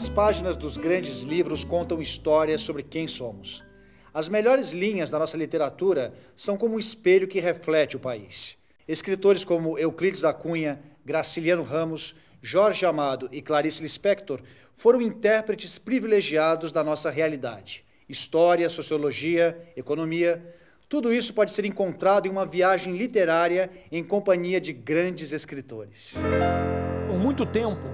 [0.00, 3.62] As páginas dos grandes livros contam histórias sobre quem somos.
[4.14, 8.56] As melhores linhas da nossa literatura são como um espelho que reflete o país.
[8.88, 14.40] Escritores como Euclides da Cunha, Graciliano Ramos, Jorge Amado e Clarice Lispector
[14.74, 17.84] foram intérpretes privilegiados da nossa realidade.
[18.08, 20.42] História, sociologia, economia,
[20.88, 26.16] tudo isso pode ser encontrado em uma viagem literária em companhia de grandes escritores.
[27.06, 27.84] Por muito tempo,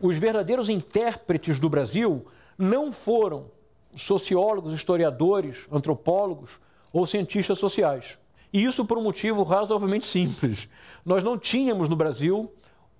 [0.00, 2.26] os verdadeiros intérpretes do Brasil
[2.58, 3.50] não foram
[3.94, 6.58] sociólogos, historiadores, antropólogos
[6.92, 8.18] ou cientistas sociais.
[8.52, 10.68] E isso por um motivo razoavelmente simples.
[11.04, 12.52] Nós não tínhamos no Brasil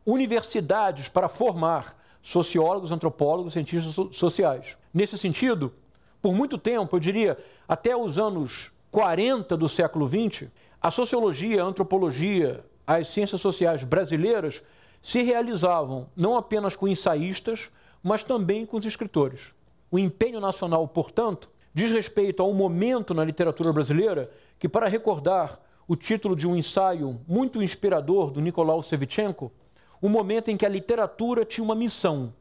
[0.04, 4.76] universidades para formar sociólogos, antropólogos, cientistas sociais.
[4.92, 5.72] Nesse sentido,
[6.20, 10.48] por muito tempo, eu diria até os anos 40 do século XX,
[10.80, 14.62] a sociologia, a antropologia, as ciências sociais brasileiras
[15.06, 17.70] se realizavam não apenas com ensaístas,
[18.02, 19.52] mas também com os escritores.
[19.88, 25.60] O empenho nacional, portanto, diz respeito a um momento na literatura brasileira que, para recordar
[25.86, 29.52] o título de um ensaio muito inspirador do Nicolau Sevchenko,
[30.02, 32.34] o momento em que a literatura tinha uma missão.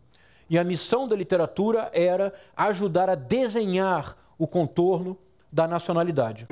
[0.50, 5.16] E a missão da literatura era ajudar a desenhar o contorno
[5.52, 6.48] da nacionalidade.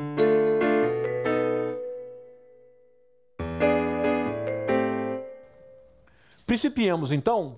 [6.54, 7.56] Principiemos então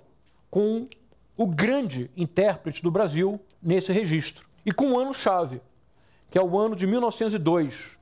[0.50, 0.88] com
[1.36, 5.60] o grande intérprete do Brasil nesse registro e com um ano-chave,
[6.32, 7.98] que é o ano de 1902,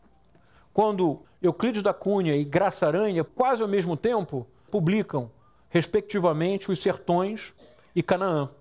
[0.72, 5.32] quando Euclides da Cunha e Graça Aranha, quase ao mesmo tempo, publicam,
[5.68, 7.56] respectivamente, Os Sertões
[7.96, 8.52] e Canaã.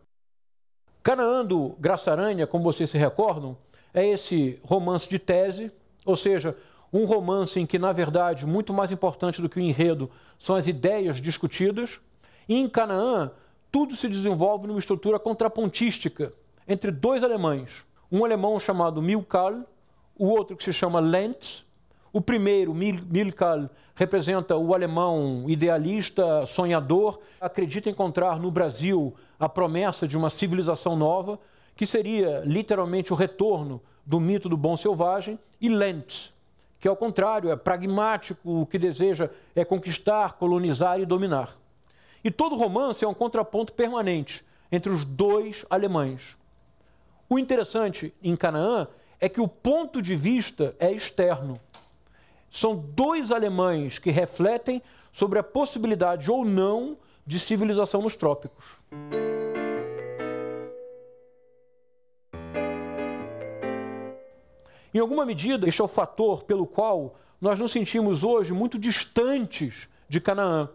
[1.03, 3.59] Canaã do Graça Aranha, como vocês se recordam,
[3.93, 5.71] é esse romance de tese,
[6.03, 6.57] ou seja,
[6.91, 10.67] um romance em que, na verdade, muito mais importante do que o enredo são as
[10.67, 12.01] ideias discutidas.
[12.49, 13.31] E em Canaã,
[13.71, 16.33] tudo se desenvolve numa estrutura contrapontística
[16.69, 17.85] entre dois alemães.
[18.11, 19.63] Um alemão chamado Milkal,
[20.19, 21.65] o outro que se chama Lentz,
[22.13, 30.17] o primeiro, Milkal, representa o alemão idealista, sonhador, acredita encontrar no Brasil a promessa de
[30.17, 31.39] uma civilização nova,
[31.75, 36.35] que seria literalmente o retorno do mito do bom selvagem, e Lentz,
[36.79, 41.62] que ao contrário é pragmático, o que deseja é conquistar, colonizar e dominar.
[42.25, 46.37] E todo romance é um contraponto permanente entre os dois alemães.
[47.29, 48.87] O interessante em Canaã
[49.21, 51.59] é que o ponto de vista é externo.
[52.51, 56.97] São dois alemães que refletem sobre a possibilidade ou não
[57.27, 58.65] de civilização nos trópicos.
[64.95, 69.89] Em alguma medida, este é o fator pelo qual nós nos sentimos hoje muito distantes
[70.09, 70.69] de Canaã.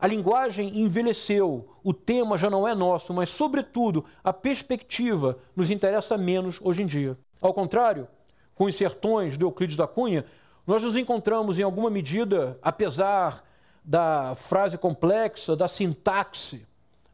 [0.00, 6.16] A linguagem envelheceu, o tema já não é nosso, mas, sobretudo, a perspectiva nos interessa
[6.16, 7.18] menos hoje em dia.
[7.38, 8.08] Ao contrário,
[8.54, 10.24] com os sertões do Euclides da Cunha,
[10.66, 13.44] nós nos encontramos, em alguma medida, apesar
[13.84, 16.66] da frase complexa, da sintaxe,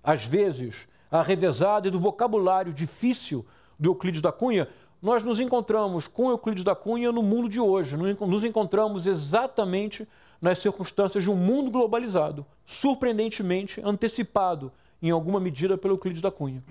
[0.03, 3.45] às vezes arrevezada, e do vocabulário difícil
[3.79, 4.69] do Euclides da Cunha,
[5.03, 7.97] nós nos encontramos com Euclides da Cunha no mundo de hoje.
[7.97, 10.07] Nos encontramos exatamente
[10.41, 16.63] nas circunstâncias de um mundo globalizado, surpreendentemente antecipado, em alguma medida, pelo Euclides da Cunha.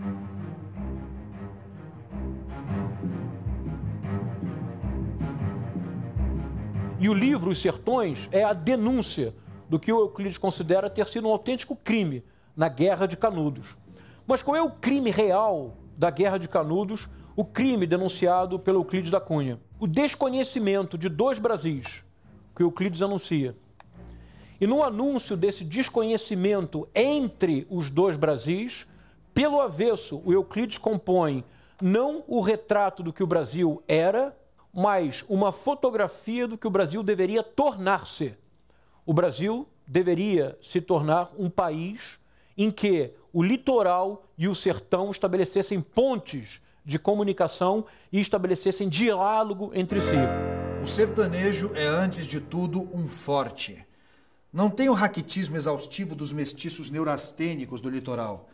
[6.99, 9.35] E o livro Os Sertões é a denúncia
[9.69, 12.23] do que o Euclides considera ter sido um autêntico crime
[12.55, 13.77] na Guerra de Canudos.
[14.25, 19.11] Mas qual é o crime real da Guerra de Canudos, o crime denunciado pelo Euclides
[19.11, 19.59] da Cunha?
[19.79, 22.03] O desconhecimento de dois Brasis,
[22.55, 23.55] que Euclides anuncia.
[24.65, 28.87] E no anúncio desse desconhecimento entre os dois Brasis,
[29.31, 31.45] pelo avesso, o Euclides compõe
[31.79, 34.35] não o retrato do que o Brasil era,
[34.73, 38.35] mas uma fotografia do que o Brasil deveria tornar-se.
[39.05, 42.17] O Brasil deveria se tornar um país
[42.57, 50.01] em que o litoral e o sertão estabelecessem pontes de comunicação e estabelecessem diálogo entre
[50.01, 50.17] si.
[50.81, 53.84] O sertanejo é, antes de tudo, um forte.
[54.55, 58.47] Não tem o raquitismo exaustivo dos mestiços neurastênicos do litoral.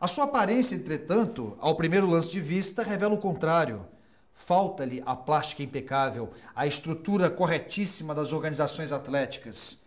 [0.00, 3.84] A sua aparência, entretanto, ao primeiro lance de vista, revela o contrário.
[4.32, 9.82] Falta-lhe a plástica impecável, a estrutura corretíssima das organizações atléticas.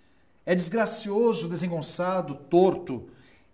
[0.45, 3.09] É desgracioso, desengonçado, torto.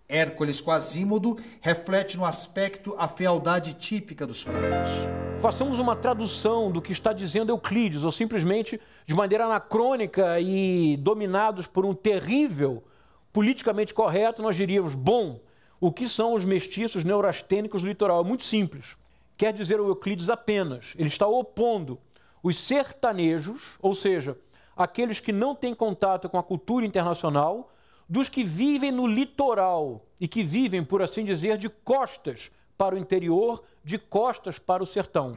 [0.06, 4.90] Hércules Quasímodo reflete no aspecto a fealdade típica dos fracos.
[5.38, 11.66] Façamos uma tradução do que está dizendo Euclides, ou simplesmente de maneira anacrônica e dominados
[11.66, 12.84] por um terrível
[13.32, 15.40] politicamente correto, nós diríamos: bom,
[15.80, 18.20] o que são os mestiços neurastênicos do litoral.
[18.20, 18.98] É muito simples.
[19.34, 20.92] Quer dizer o Euclides apenas.
[20.94, 21.98] Ele está opondo
[22.42, 24.36] os sertanejos, ou seja,
[24.76, 27.72] aqueles que não têm contato com a cultura internacional,
[28.06, 32.98] dos que vivem no litoral e que vivem, por assim dizer, de costas para o
[32.98, 35.34] interior, de costas para o sertão.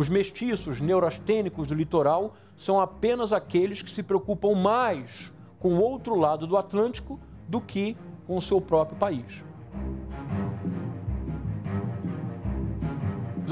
[0.00, 6.14] Os mestiços neurastênicos do litoral são apenas aqueles que se preocupam mais com o outro
[6.14, 7.94] lado do Atlântico do que
[8.26, 9.44] com o seu próprio país.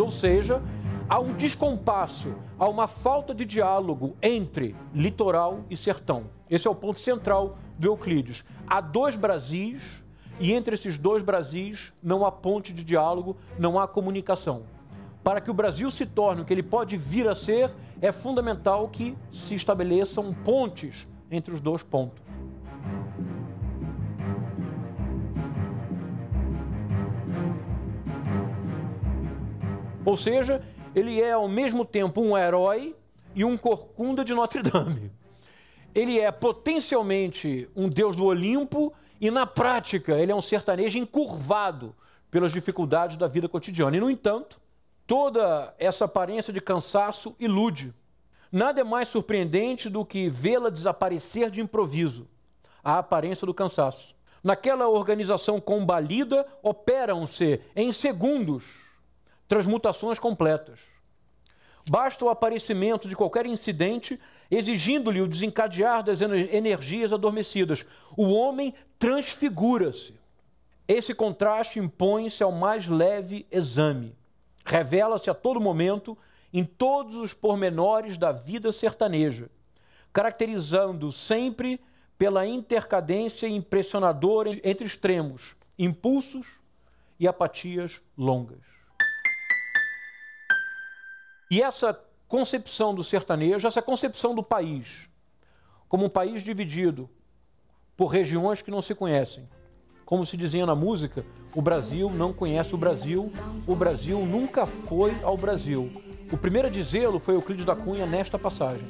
[0.01, 0.63] Ou seja,
[1.07, 6.31] há um descompasso, há uma falta de diálogo entre litoral e sertão.
[6.49, 8.43] Esse é o ponto central do Euclides.
[8.67, 10.03] Há dois Brasis
[10.41, 14.78] e entre esses dois Brasis não há ponte de diálogo, não há comunicação
[15.29, 17.71] para que o Brasil se torne o que ele pode vir a ser,
[18.01, 22.25] é fundamental que se estabeleçam pontes entre os dois pontos.
[30.03, 30.63] Ou seja,
[30.95, 32.97] ele é ao mesmo tempo um herói
[33.35, 35.13] e um corcunda de Notre Dame.
[35.95, 41.95] Ele é potencialmente um deus do Olimpo e, na prática, ele é um sertanejo encurvado
[42.31, 43.95] pelas dificuldades da vida cotidiana.
[43.95, 44.59] E, no entanto,
[45.09, 47.95] Toda essa aparência de cansaço ilude.
[48.53, 52.29] Nada é mais surpreendente do que vê-la desaparecer de improviso
[52.85, 54.15] a aparência do cansaço.
[54.45, 58.67] Naquela organização combalida, operam-se em segundos
[59.49, 60.81] transmutações completas.
[61.89, 64.21] Basta o aparecimento de qualquer incidente
[64.51, 67.87] exigindo-lhe o desencadear das energias adormecidas.
[68.15, 70.21] O homem transfigura-se.
[70.87, 74.19] Esse contraste impõe-se ao mais leve exame
[74.69, 76.17] revela-se a todo momento
[76.53, 79.51] em todos os pormenores da vida sertaneja,
[80.13, 81.81] caracterizando sempre
[82.17, 86.47] pela intercadência impressionadora entre extremos, impulsos
[87.19, 88.61] e apatias longas.
[91.51, 95.09] E essa concepção do sertanejo, essa concepção do país,
[95.89, 97.09] como um país dividido
[97.97, 99.49] por regiões que não se conhecem,
[100.09, 101.23] como se dizia na música,
[101.55, 103.31] o Brasil não conhece o Brasil,
[103.67, 105.93] o Brasil nunca foi ao Brasil.
[106.33, 108.89] O primeiro a dizê-lo foi Euclides da Cunha nesta passagem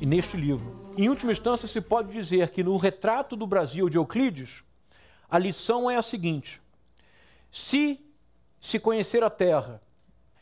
[0.00, 0.92] e neste livro.
[0.96, 4.62] Em última instância, se pode dizer que no retrato do Brasil de Euclides,
[5.28, 6.62] a lição é a seguinte:
[7.50, 8.00] se
[8.60, 9.82] se conhecer a terra,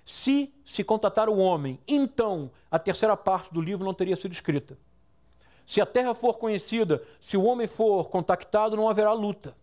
[0.04, 4.76] se se contatar o homem, então a terceira parte do livro não teria sido escrita.
[5.66, 9.56] Se a terra for conhecida, se o homem for contactado, não haverá luta.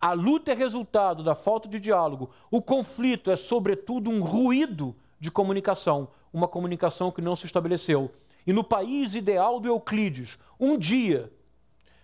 [0.00, 2.30] A luta é resultado da falta de diálogo.
[2.50, 8.10] O conflito é, sobretudo, um ruído de comunicação, uma comunicação que não se estabeleceu.
[8.46, 11.32] E no país ideal do Euclides, um dia,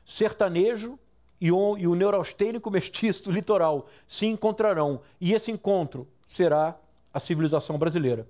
[0.05, 0.99] sertanejo
[1.41, 5.01] e o, e o neuraustênico mestiço do litoral se encontrarão.
[5.21, 6.77] E esse encontro será
[7.13, 8.27] a civilização brasileira.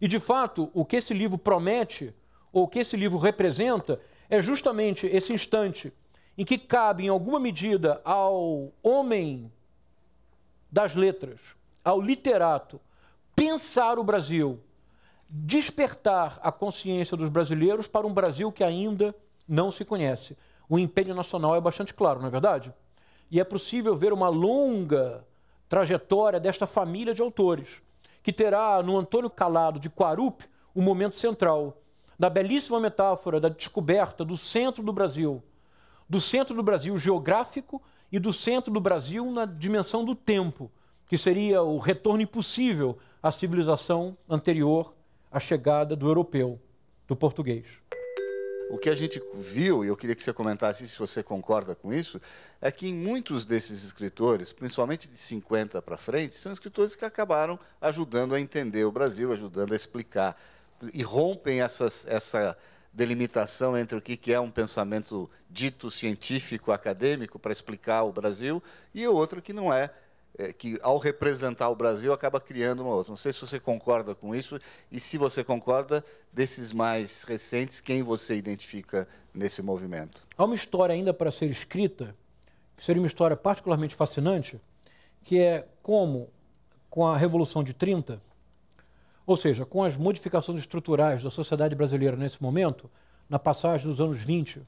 [0.00, 2.14] E de fato, o que esse livro promete
[2.56, 5.92] ou o que esse livro representa, é justamente esse instante
[6.38, 9.52] em que cabe, em alguma medida, ao homem
[10.72, 11.38] das letras,
[11.84, 12.80] ao literato,
[13.34, 14.58] pensar o Brasil,
[15.28, 19.14] despertar a consciência dos brasileiros para um Brasil que ainda
[19.46, 20.34] não se conhece.
[20.66, 22.72] O empenho nacional é bastante claro, não é verdade?
[23.30, 25.22] E é possível ver uma longa
[25.68, 27.82] trajetória desta família de autores,
[28.22, 30.42] que terá no Antônio Calado de Quarup
[30.74, 31.76] um momento central
[32.18, 35.42] da belíssima metáfora da descoberta do centro do Brasil,
[36.08, 40.70] do centro do Brasil geográfico e do centro do Brasil na dimensão do tempo,
[41.06, 44.94] que seria o retorno impossível à civilização anterior
[45.30, 46.60] à chegada do europeu,
[47.06, 47.80] do português.
[48.68, 51.94] O que a gente viu, e eu queria que você comentasse se você concorda com
[51.94, 52.20] isso,
[52.60, 57.60] é que em muitos desses escritores, principalmente de 50 para frente, são escritores que acabaram
[57.80, 60.36] ajudando a entender o Brasil, ajudando a explicar
[60.92, 62.56] e rompem essas, essa
[62.92, 68.62] delimitação entre o que é um pensamento dito científico, acadêmico, para explicar o Brasil,
[68.94, 69.90] e o outro que não é,
[70.38, 73.10] é, que ao representar o Brasil acaba criando uma outra.
[73.10, 74.58] Não sei se você concorda com isso,
[74.90, 80.22] e se você concorda, desses mais recentes, quem você identifica nesse movimento?
[80.36, 82.14] Há uma história ainda para ser escrita,
[82.76, 84.60] que seria uma história particularmente fascinante,
[85.22, 86.28] que é como,
[86.90, 88.20] com a Revolução de 30,
[89.26, 92.88] Ou seja, com as modificações estruturais da sociedade brasileira nesse momento,
[93.28, 94.62] na passagem dos anos 20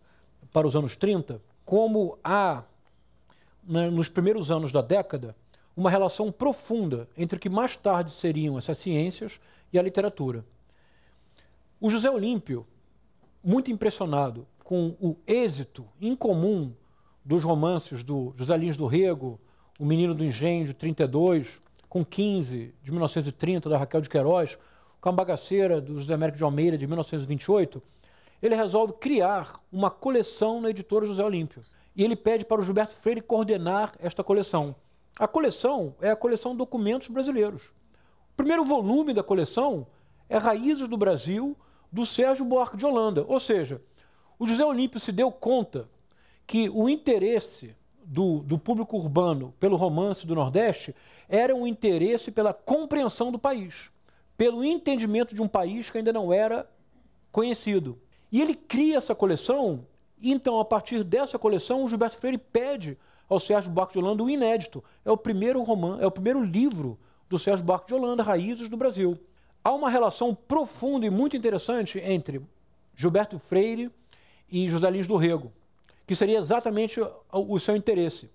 [0.52, 2.64] para os anos 30, como há,
[3.62, 5.36] né, nos primeiros anos da década,
[5.76, 9.38] uma relação profunda entre o que mais tarde seriam essas ciências
[9.72, 10.44] e a literatura.
[11.80, 12.66] O José Olímpio,
[13.44, 16.72] muito impressionado com o êxito incomum
[17.24, 19.38] dos romances do José Lins do Rego,
[19.78, 24.58] O Menino do Engenho, de 32, com 15, de 1930, da Raquel de Queiroz,
[25.00, 27.82] com a Bagaceira, do José Américo de Almeida, de 1928,
[28.42, 31.62] ele resolve criar uma coleção na editora José Olímpio.
[31.96, 34.74] E ele pede para o Gilberto Freire coordenar esta coleção.
[35.18, 37.66] A coleção é a coleção Documentos Brasileiros.
[38.32, 39.86] O primeiro volume da coleção
[40.28, 41.56] é Raízes do Brasil,
[41.90, 43.24] do Sérgio Buarque de Holanda.
[43.26, 43.82] Ou seja,
[44.38, 45.88] o José Olímpio se deu conta
[46.46, 47.74] que o interesse
[48.08, 50.94] do, do público urbano pelo romance do Nordeste
[51.28, 53.90] era um interesse pela compreensão do país,
[54.36, 56.66] pelo entendimento de um país que ainda não era
[57.30, 57.98] conhecido.
[58.32, 59.86] E ele cria essa coleção,
[60.18, 62.96] e então, a partir dessa coleção, o Gilberto Freire pede
[63.28, 64.82] ao Sérgio Buarque de Holanda o inédito.
[65.04, 66.98] É o primeiro romance, é o primeiro livro
[67.28, 69.14] do Sérgio Buarque de Holanda, Raízes do Brasil.
[69.62, 72.40] Há uma relação profunda e muito interessante entre
[72.96, 73.90] Gilberto Freire
[74.50, 75.52] e José Lins do Rego,
[76.08, 76.98] que seria exatamente
[77.30, 78.30] o seu interesse.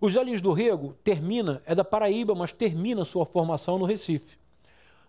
[0.00, 4.36] O José Lins do Rego termina, é da Paraíba, mas termina sua formação no Recife.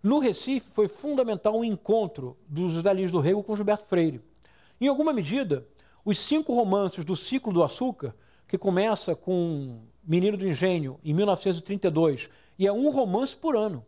[0.03, 4.21] No Recife foi fundamental o encontro dos José Lins do Rego com Gilberto Freire.
[4.79, 5.67] Em alguma medida,
[6.05, 8.15] os cinco romances do ciclo do açúcar,
[8.47, 12.29] que começa com Menino do Engenho, em 1932,
[12.59, 13.83] e é um romance por ano,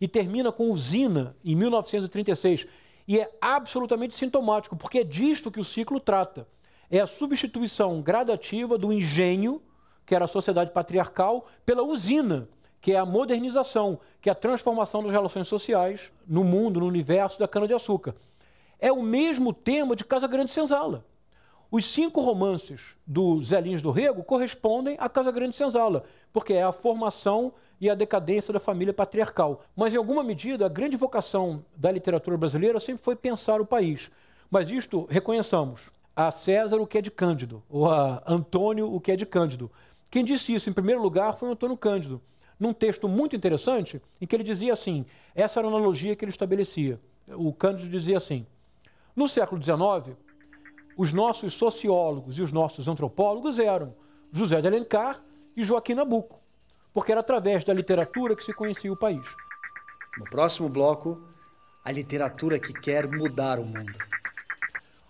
[0.00, 2.66] e termina com Usina, em 1936,
[3.06, 6.48] e é absolutamente sintomático, porque é disto que o ciclo trata.
[6.90, 9.60] É a substituição gradativa do engenho,
[10.06, 12.48] que era a sociedade patriarcal, pela usina,
[12.80, 17.38] que é a modernização, que é a transformação das relações sociais no mundo, no universo
[17.38, 18.14] da cana-de-açúcar.
[18.78, 21.04] É o mesmo tema de Casa Grande Senzala.
[21.70, 26.62] Os cinco romances do Zé Lins do Rego correspondem a Casa Grande Senzala, porque é
[26.62, 29.62] a formação e a decadência da família patriarcal.
[29.76, 34.10] Mas, em alguma medida, a grande vocação da literatura brasileira sempre foi pensar o país.
[34.50, 39.12] Mas isto, reconheçamos, a César o que é de Cândido, ou a Antônio o que
[39.12, 39.70] é de Cândido.
[40.10, 42.20] Quem disse isso, em primeiro lugar, foi Antônio Cândido
[42.58, 46.32] num texto muito interessante, em que ele dizia assim: essa era a analogia que ele
[46.32, 47.00] estabelecia.
[47.28, 48.44] O Cândido dizia assim:
[49.14, 50.16] no século XIX,
[50.96, 53.94] os nossos sociólogos e os nossos antropólogos eram
[54.32, 55.20] José de Alencar
[55.56, 56.36] e Joaquim Nabuco,
[56.92, 59.22] porque era através da literatura que se conhecia o país.
[60.18, 61.22] No próximo bloco,
[61.84, 64.07] a literatura que quer mudar o mundo.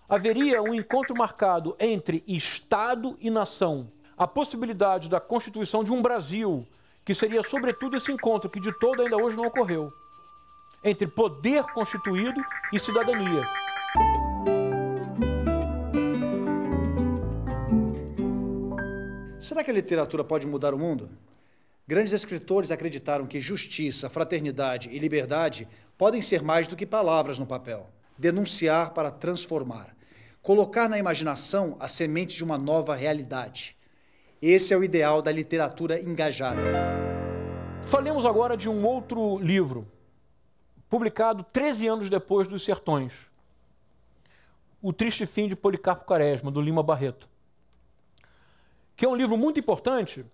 [0.09, 3.87] Haveria um encontro marcado entre Estado e nação,
[4.17, 6.65] a possibilidade da constituição de um Brasil
[7.05, 9.87] que seria sobretudo esse encontro que de todo ainda hoje não ocorreu
[10.83, 12.41] entre poder constituído
[12.73, 13.41] e cidadania.
[19.39, 21.09] Será que a literatura pode mudar o mundo?
[21.87, 27.45] Grandes escritores acreditaram que justiça, fraternidade e liberdade podem ser mais do que palavras no
[27.45, 27.89] papel.
[28.19, 29.95] Denunciar para transformar.
[30.41, 33.77] Colocar na imaginação a semente de uma nova realidade.
[34.41, 36.61] Esse é o ideal da literatura engajada.
[37.81, 39.87] Falemos agora de um outro livro,
[40.89, 43.13] publicado 13 anos depois dos Sertões.
[44.81, 47.29] O Triste Fim de Policarpo Quaresma, do Lima Barreto.
[48.97, 50.25] Que é um livro muito importante,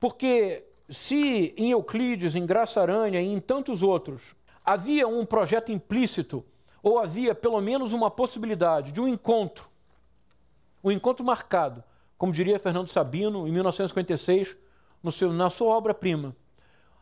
[0.00, 4.34] porque se em Euclides, em Graça Aranha e em tantos outros
[4.64, 6.42] havia um projeto implícito,
[6.84, 9.68] ou havia pelo menos uma possibilidade de um encontro,
[10.84, 11.82] um encontro marcado
[12.16, 14.56] como diria Fernando Sabino, em 1956,
[15.12, 16.34] seu, na sua obra-prima.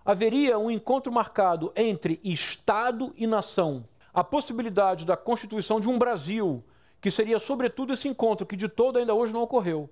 [0.05, 3.87] Haveria um encontro marcado entre Estado e nação.
[4.13, 6.65] A possibilidade da constituição de um Brasil,
[7.01, 9.89] que seria, sobretudo, esse encontro que de todo ainda hoje não ocorreu,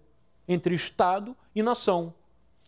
[0.48, 2.12] entre Estado e nação,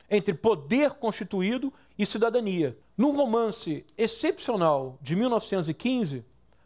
[0.09, 2.79] entre poder constituído e cidadania.
[2.97, 6.25] No romance excepcional de 1915,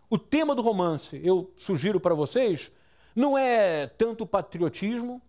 [0.09, 2.71] o tema do romance, eu sugiro para vocês,
[3.15, 5.21] não é tanto patriotismo,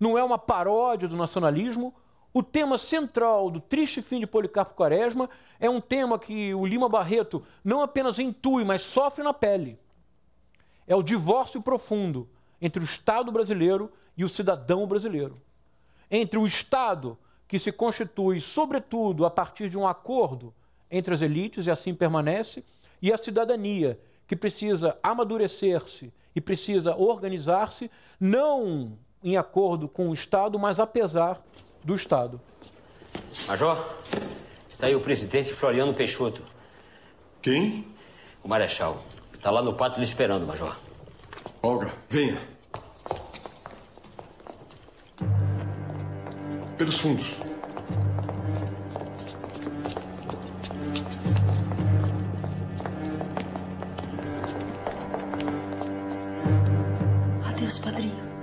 [0.00, 1.94] não é uma paródia do nacionalismo.
[2.32, 6.88] O tema central do triste fim de Policarpo Quaresma é um tema que o Lima
[6.88, 9.78] Barreto não apenas intui, mas sofre na pele.
[10.86, 12.28] É o divórcio profundo
[12.60, 15.40] entre o Estado brasileiro e o cidadão brasileiro.
[16.10, 20.52] Entre o Estado, que se constitui, sobretudo, a partir de um acordo
[20.90, 22.64] entre as elites, e assim permanece,
[23.00, 30.58] e a cidadania, que precisa amadurecer-se e precisa organizar-se, não em acordo com o Estado,
[30.58, 31.42] mas apesar
[31.82, 32.40] do Estado.
[33.46, 33.96] Major,
[34.68, 36.42] está aí o presidente Floriano Peixoto.
[37.40, 37.86] Quem?
[38.42, 39.02] O Marechal.
[39.32, 40.76] Está lá no pátio lhe esperando, Major.
[41.62, 42.40] Olga, venha.
[46.76, 47.36] Pelos fundos.
[57.74, 58.34] Adeus, padrinho.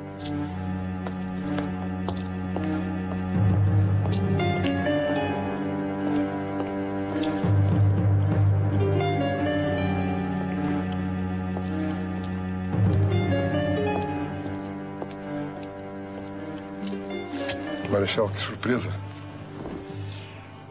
[17.89, 18.91] Marechal, que surpresa.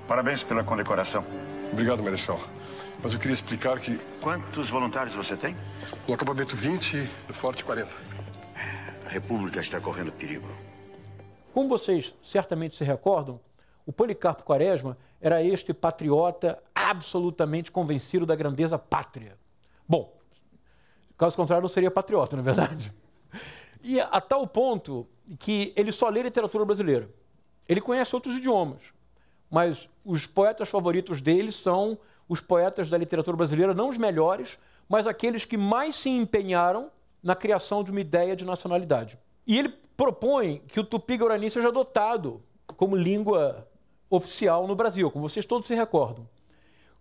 [0.08, 1.24] Parabéns pela condecoração.
[1.72, 2.40] Obrigado, Marechal.
[3.02, 5.56] Mas eu queria explicar que Quantos voluntários você tem?
[6.06, 8.19] no acampamento 20, no Forte 40.
[9.10, 10.46] A República está correndo perigo.
[11.52, 13.40] Como vocês certamente se recordam,
[13.84, 19.36] o Policarpo Quaresma era este patriota absolutamente convencido da grandeza pátria.
[19.88, 20.16] Bom,
[21.18, 22.94] caso contrário, não seria patriota, não é verdade?
[23.82, 25.08] E a tal ponto
[25.40, 27.10] que ele só lê literatura brasileira.
[27.68, 28.80] Ele conhece outros idiomas,
[29.50, 31.98] mas os poetas favoritos dele são
[32.28, 34.56] os poetas da literatura brasileira, não os melhores,
[34.88, 39.18] mas aqueles que mais se empenharam na criação de uma ideia de nacionalidade.
[39.46, 42.42] E ele propõe que o tupi-guarani seja adotado
[42.76, 43.68] como língua
[44.08, 46.26] oficial no Brasil, como vocês todos se recordam.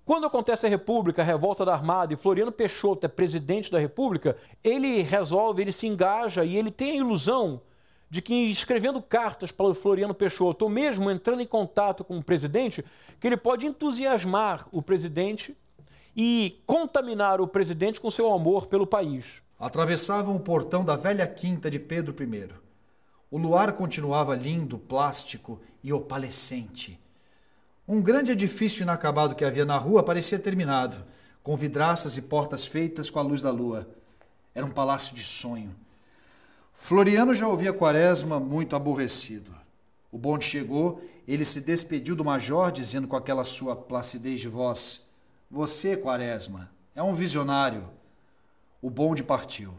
[0.05, 4.35] Quando acontece a República, a revolta da Armada, e Floriano Peixoto é presidente da República,
[4.63, 7.61] ele resolve, ele se engaja e ele tem a ilusão
[8.09, 12.23] de que escrevendo cartas para o Floriano Peixoto, ou mesmo entrando em contato com o
[12.23, 12.83] presidente,
[13.19, 15.55] que ele pode entusiasmar o presidente
[16.15, 19.43] e contaminar o presidente com seu amor pelo país.
[19.59, 22.49] Atravessavam o portão da velha quinta de Pedro I.
[23.29, 26.97] O luar continuava lindo, plástico e opalescente.
[27.85, 31.03] Um grande edifício inacabado que havia na rua parecia terminado,
[31.43, 33.89] com vidraças e portas feitas com a luz da lua.
[34.55, 35.75] Era um palácio de sonho.
[36.73, 39.53] Floriano já ouvia Quaresma muito aborrecido.
[40.09, 45.05] O bonde chegou, ele se despediu do major, dizendo com aquela sua placidez de voz:
[45.51, 47.98] Você, Quaresma, é um visionário.
[48.81, 49.73] O bonde partiu.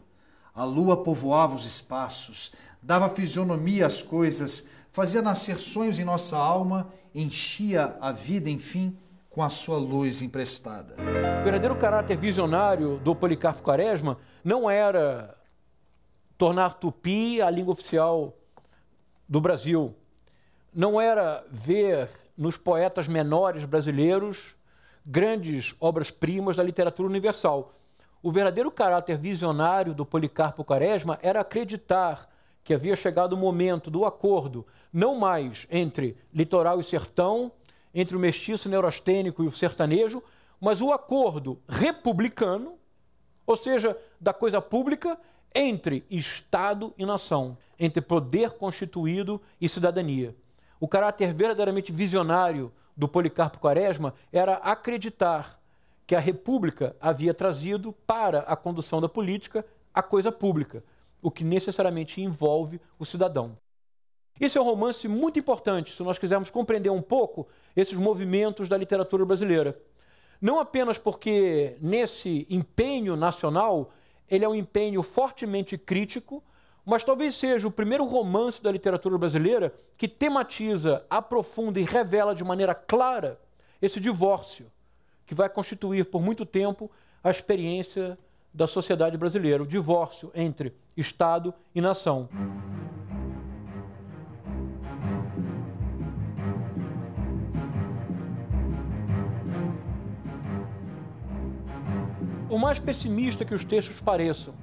[0.53, 6.91] A lua povoava os espaços, dava fisionomia às coisas, fazia nascer sonhos em nossa alma,
[7.15, 8.97] enchia a vida, enfim,
[9.29, 10.95] com a sua luz emprestada.
[11.39, 15.37] O verdadeiro caráter visionário do Policarpo Quaresma não era
[16.37, 18.37] tornar tupi a língua oficial
[19.27, 19.95] do Brasil.
[20.73, 24.55] Não era ver nos poetas menores brasileiros
[25.05, 27.73] grandes obras-primas da literatura universal.
[28.23, 32.29] O verdadeiro caráter visionário do Policarpo Quaresma era acreditar
[32.63, 37.51] que havia chegado o momento do acordo, não mais entre litoral e sertão,
[37.93, 40.21] entre o mestiço neurastênico e o sertanejo,
[40.59, 42.73] mas o acordo republicano,
[43.47, 45.17] ou seja, da coisa pública,
[45.53, 50.35] entre Estado e nação, entre poder constituído e cidadania.
[50.79, 55.60] O caráter verdadeiramente visionário do Policarpo Quaresma era acreditar
[56.11, 60.83] que a República havia trazido para a condução da política a coisa pública,
[61.21, 63.57] o que necessariamente envolve o cidadão.
[64.37, 67.47] Esse é um romance muito importante se nós quisermos compreender um pouco
[67.77, 69.79] esses movimentos da literatura brasileira.
[70.41, 73.93] Não apenas porque nesse empenho nacional
[74.29, 76.43] ele é um empenho fortemente crítico,
[76.85, 82.43] mas talvez seja o primeiro romance da literatura brasileira que tematiza, aprofunda e revela de
[82.43, 83.39] maneira clara
[83.81, 84.69] esse divórcio
[85.31, 86.91] que vai constituir por muito tempo
[87.23, 88.19] a experiência
[88.53, 92.27] da sociedade brasileira, o divórcio entre Estado e nação.
[102.49, 104.53] Por mais pessimista que os textos pareçam,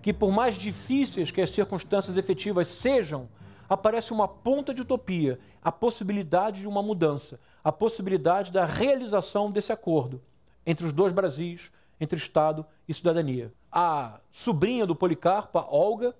[0.00, 3.28] que por mais difíceis que as circunstâncias efetivas sejam,
[3.68, 9.72] aparece uma ponta de utopia, a possibilidade de uma mudança, a possibilidade da realização desse
[9.72, 10.22] acordo
[10.64, 13.52] entre os dois Brasis, entre Estado e cidadania.
[13.72, 16.14] A sobrinha do Policarpo, a Olga,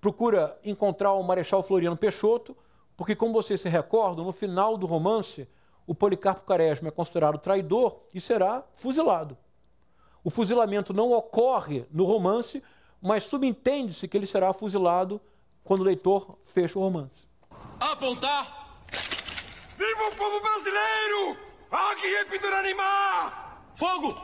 [0.00, 2.56] procura encontrar o Marechal Floriano Peixoto,
[2.96, 5.48] porque, como vocês se recordam, no final do romance,
[5.84, 9.36] o Policarpo Quaresma é considerado traidor e será fuzilado.
[10.22, 12.62] O fuzilamento não ocorre no romance,
[13.00, 15.20] mas subentende-se que ele será fuzilado
[15.64, 17.26] quando o leitor fecha o romance.
[17.80, 18.61] Apontar!
[19.82, 21.36] Viva o povo brasileiro!
[21.68, 23.58] Águia Pinduranimá!
[23.74, 24.14] Fogo!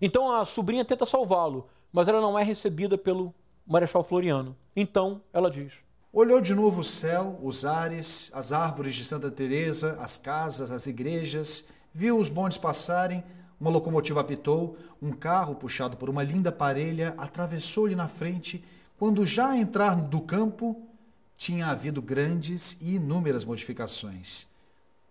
[0.00, 3.34] Então a sobrinha tenta salvá-lo, mas ela não é recebida pelo
[3.66, 4.56] Marechal Floriano.
[4.76, 5.72] Então ela diz:
[6.12, 10.86] Olhou de novo o céu, os ares, as árvores de Santa Teresa, as casas, as
[10.86, 13.24] igrejas, viu os bondes passarem,
[13.64, 18.62] uma locomotiva apitou, um carro puxado por uma linda parelha atravessou-lhe na frente,
[18.98, 20.86] quando já a entrar do campo,
[21.34, 24.46] tinha havido grandes e inúmeras modificações.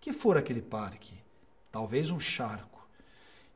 [0.00, 1.14] Que fora aquele parque?
[1.72, 2.86] Talvez um charco.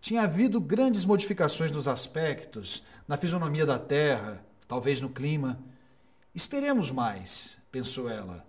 [0.00, 5.60] Tinha havido grandes modificações nos aspectos, na fisionomia da terra, talvez no clima.
[6.34, 8.44] Esperemos mais, pensou ela,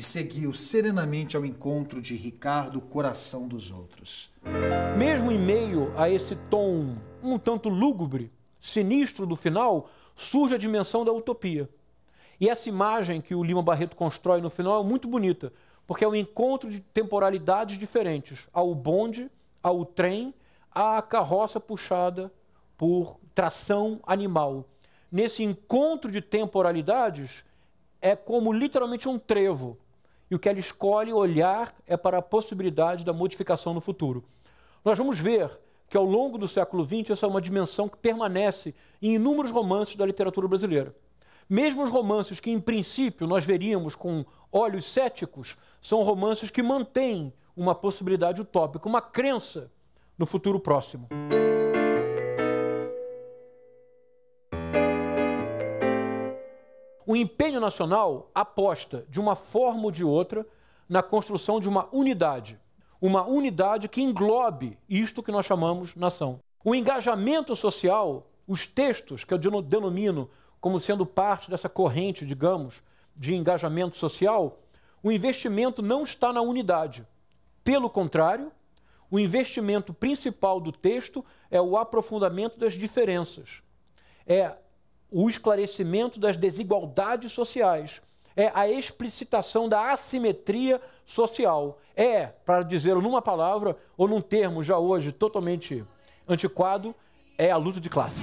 [0.00, 4.30] e seguiu serenamente ao encontro de Ricardo, coração dos outros.
[4.96, 11.04] Mesmo em meio a esse tom um tanto lúgubre, sinistro do final, surge a dimensão
[11.04, 11.68] da utopia.
[12.40, 15.52] E essa imagem que o Lima Barreto constrói no final é muito bonita,
[15.86, 18.48] porque é um encontro de temporalidades diferentes.
[18.54, 19.30] Ao bonde,
[19.62, 20.32] ao trem,
[20.74, 22.32] à carroça puxada
[22.74, 24.64] por tração animal.
[25.12, 27.44] Nesse encontro de temporalidades,
[28.00, 29.76] é como literalmente um trevo.
[30.30, 34.24] E o que ela escolhe olhar é para a possibilidade da modificação no futuro.
[34.84, 35.50] Nós vamos ver
[35.88, 39.96] que ao longo do século XX essa é uma dimensão que permanece em inúmeros romances
[39.96, 40.94] da literatura brasileira.
[41.48, 47.32] Mesmo os romances que, em princípio, nós veríamos com olhos céticos, são romances que mantêm
[47.56, 49.72] uma possibilidade utópica, uma crença
[50.16, 51.08] no futuro próximo.
[57.10, 60.46] O empenho nacional aposta, de uma forma ou de outra,
[60.88, 62.56] na construção de uma unidade.
[63.00, 66.38] Uma unidade que englobe isto que nós chamamos nação.
[66.64, 72.80] O engajamento social, os textos que eu denomino como sendo parte dessa corrente, digamos,
[73.16, 74.60] de engajamento social,
[75.02, 77.04] o investimento não está na unidade.
[77.64, 78.52] Pelo contrário,
[79.10, 83.64] o investimento principal do texto é o aprofundamento das diferenças.
[84.24, 84.54] É
[85.10, 88.00] o esclarecimento das desigualdades sociais,
[88.36, 91.78] é a explicitação da assimetria social.
[91.96, 95.84] É, para dizer numa palavra, ou num termo já hoje totalmente
[96.28, 96.94] antiquado,
[97.36, 98.20] é a luta de classe.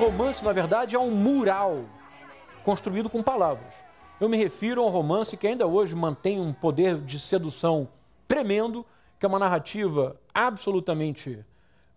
[0.00, 1.84] Romance, na verdade, é um mural
[2.64, 3.70] construído com palavras.
[4.18, 7.86] Eu me refiro a um romance que ainda hoje mantém um poder de sedução
[8.26, 8.84] tremendo,
[9.18, 11.44] que é uma narrativa absolutamente.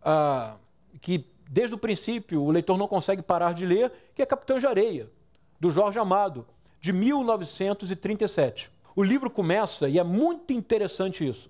[0.02, 0.60] Uh,
[1.00, 4.68] que desde o princípio o leitor não consegue parar de ler, que é Capitão de
[4.68, 5.10] Areia,
[5.58, 6.46] do Jorge Amado,
[6.82, 8.70] de 1937.
[8.98, 11.50] O livro começa, e é muito interessante isso,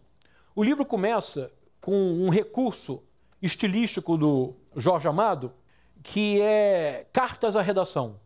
[0.55, 3.01] o livro começa com um recurso
[3.41, 5.51] estilístico do Jorge Amado,
[6.03, 8.19] que é cartas à redação.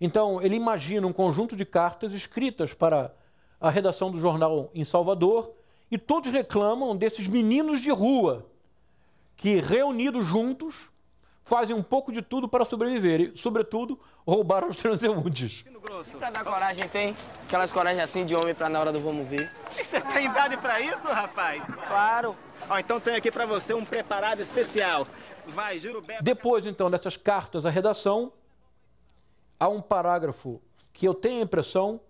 [0.00, 3.12] Então, ele imagina um conjunto de cartas escritas para
[3.60, 5.50] a redação do jornal em Salvador
[5.90, 8.46] e todos reclamam desses meninos de rua
[9.36, 10.90] que, reunidos juntos,
[11.48, 15.64] fazem um pouco de tudo para sobreviver e, sobretudo, roubar os transeuntes.
[16.18, 17.16] Pra dar coragem tem?
[17.46, 19.50] Aquelas coragens assim de homem pra na hora do vamos ver.
[19.74, 21.64] Você tem idade pra isso, rapaz?
[21.64, 22.36] Claro.
[22.68, 25.06] Ó, então tem aqui pra você um preparado especial.
[25.46, 26.18] Vai, juro bem.
[26.20, 28.30] Depois, então, dessas cartas à redação,
[29.58, 30.60] há um parágrafo
[30.92, 32.00] que eu tenho a impressão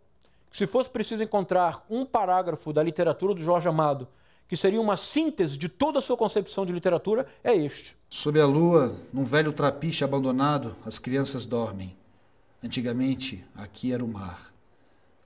[0.50, 4.08] que se fosse preciso encontrar um parágrafo da literatura do Jorge Amado
[4.48, 7.94] que seria uma síntese de toda a sua concepção de literatura, é este.
[8.08, 11.94] Sob a lua, num velho trapiche abandonado, as crianças dormem.
[12.64, 14.52] Antigamente, aqui era o mar.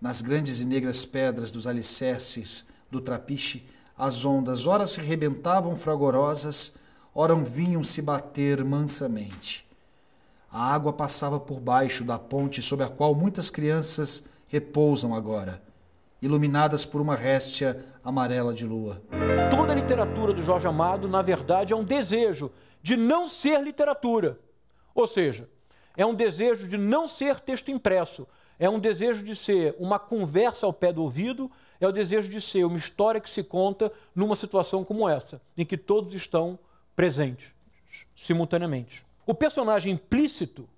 [0.00, 3.64] Nas grandes e negras pedras dos alicerces do trapiche,
[3.96, 6.72] as ondas ora se rebentavam fragorosas,
[7.14, 9.64] ora vinham se bater mansamente.
[10.50, 15.62] A água passava por baixo da ponte sob a qual muitas crianças repousam agora
[16.22, 19.02] iluminadas por uma réstia amarela de lua.
[19.50, 24.38] Toda a literatura do Jorge Amado, na verdade, é um desejo de não ser literatura.
[24.94, 25.48] Ou seja,
[25.96, 28.26] é um desejo de não ser texto impresso,
[28.58, 32.40] é um desejo de ser uma conversa ao pé do ouvido, é o desejo de
[32.40, 36.56] ser uma história que se conta numa situação como essa, em que todos estão
[36.94, 37.52] presentes
[38.14, 39.04] simultaneamente.
[39.26, 40.68] O personagem implícito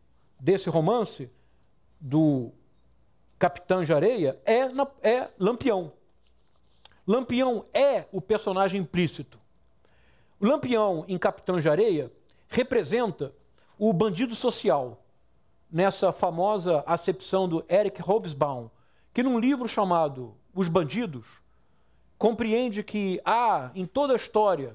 [0.40, 1.30] desse romance,
[2.00, 2.50] do
[3.44, 4.60] Capitão de Areia é,
[5.02, 5.92] é Lampião.
[7.06, 9.38] Lampião é o personagem implícito.
[10.40, 12.10] O Lampião, em Capitão de Areia,
[12.48, 13.34] representa
[13.78, 15.04] o bandido social,
[15.70, 18.70] nessa famosa acepção do Eric Hobsbawm,
[19.12, 21.26] que num livro chamado Os Bandidos,
[22.16, 24.74] compreende que há em toda a história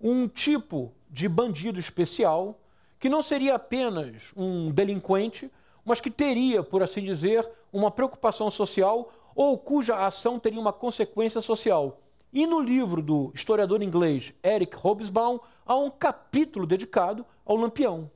[0.00, 2.58] um tipo de bandido especial
[2.98, 5.48] que não seria apenas um delinquente,
[5.84, 11.40] mas que teria, por assim dizer, uma preocupação social ou cuja ação teria uma consequência
[11.40, 12.00] social.
[12.32, 18.08] E no livro do historiador inglês Eric Hobsbawm há um capítulo dedicado ao Lampião.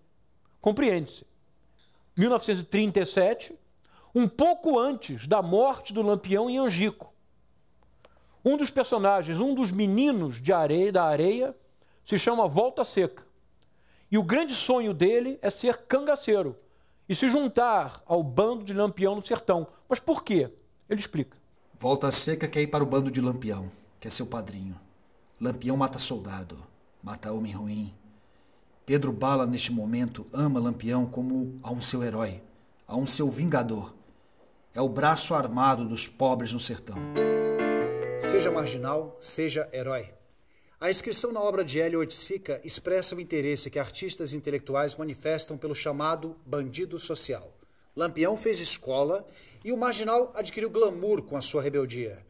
[0.60, 1.26] Compreende-se.
[2.16, 3.58] 1937,
[4.14, 7.12] um pouco antes da morte do Lampião em Angico.
[8.44, 11.54] Um dos personagens, um dos meninos de areia, da areia,
[12.04, 13.26] se chama Volta Seca.
[14.10, 16.56] E o grande sonho dele é ser cangaceiro
[17.08, 19.66] e se juntar ao bando de Lampião no sertão.
[19.88, 20.50] Mas por quê?
[20.88, 21.36] Ele explica.
[21.78, 24.78] Volta Seca quer ir para o bando de Lampião, que é seu padrinho.
[25.40, 26.58] Lampião mata soldado,
[27.02, 27.94] mata homem ruim.
[28.84, 32.42] Pedro Bala, neste momento, ama Lampião como a um seu herói,
[32.86, 33.94] a um seu vingador.
[34.74, 36.96] É o braço armado dos pobres no sertão.
[38.18, 40.17] Seja marginal, seja herói.
[40.80, 45.74] A inscrição na obra de Hélio Oiticica expressa o interesse que artistas intelectuais manifestam pelo
[45.74, 47.52] chamado bandido social.
[47.96, 49.26] Lampião fez escola
[49.64, 52.24] e o marginal adquiriu glamour com a sua rebeldia.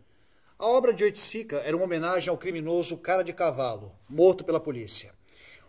[0.58, 5.12] A obra de Oiticica era uma homenagem ao criminoso Cara de Cavalo, morto pela polícia.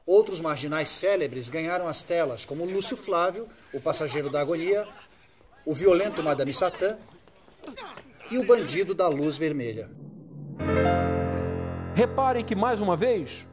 [0.05, 4.87] Outros marginais célebres ganharam as telas, como Lúcio Flávio, o passageiro da agonia,
[5.65, 6.97] o violento Madame Satã
[8.31, 9.91] e o bandido da luz vermelha.
[11.99, 13.45] Reparem que, mais uma vez,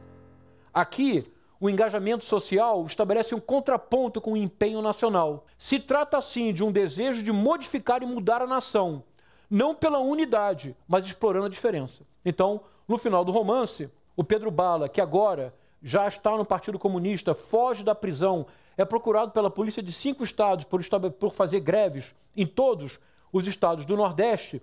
[0.73, 1.29] aqui
[1.59, 5.45] o engajamento social estabelece um contraponto com o empenho nacional.
[5.57, 9.03] Se trata, assim, de um desejo de modificar e mudar a nação,
[9.49, 12.03] não pela unidade, mas explorando a diferença.
[12.23, 17.35] Então, no final do romance, o Pedro Bala, que agora já está no Partido Comunista,
[17.35, 20.81] foge da prisão, é procurado pela polícia de cinco estados por,
[21.19, 22.97] por fazer greves em todos
[23.29, 24.61] os estados do Nordeste,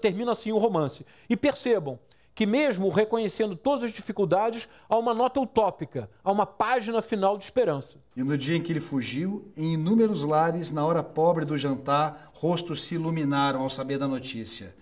[0.00, 1.04] termina assim o romance.
[1.28, 1.98] E percebam,
[2.38, 7.42] que, mesmo reconhecendo todas as dificuldades, há uma nota utópica, há uma página final de
[7.42, 7.98] esperança.
[8.16, 12.30] E no dia em que ele fugiu, em inúmeros lares, na hora pobre do jantar,
[12.32, 14.72] rostos se iluminaram ao saber da notícia.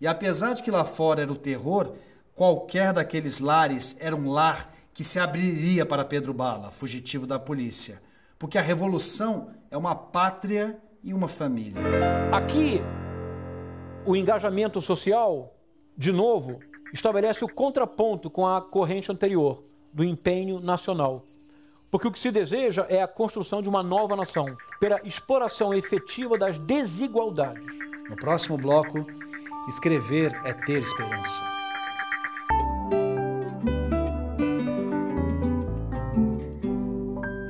[0.00, 1.94] E apesar de que lá fora era o terror,
[2.32, 8.00] qualquer daqueles lares era um lar que se abriria para Pedro Bala, fugitivo da polícia.
[8.38, 11.82] Porque a revolução é uma pátria e uma família.
[12.30, 12.80] Aqui,
[14.06, 15.56] o engajamento social,
[15.98, 16.60] de novo,
[16.92, 21.24] estabelece o contraponto com a corrente anterior, do empenho nacional.
[21.90, 24.46] Porque o que se deseja é a construção de uma nova nação,
[24.78, 27.64] pela exploração efetiva das desigualdades.
[28.08, 29.04] No próximo bloco,
[29.68, 31.60] escrever é ter esperança.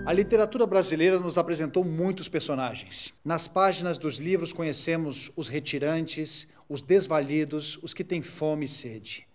[0.07, 3.15] A literatura brasileira nos apresentou muitos personagens.
[3.25, 9.30] Nas páginas dos livros conhecemos os retirantes, os desvalidos, os que têm fome e sede.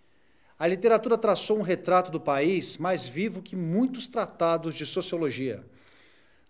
[0.58, 5.62] A literatura traçou um retrato do país mais vivo que muitos tratados de sociologia.